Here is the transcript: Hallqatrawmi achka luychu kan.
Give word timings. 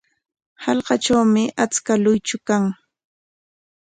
Hallqatrawmi 0.63 1.43
achka 1.63 1.93
luychu 2.03 2.37
kan. 2.47 2.63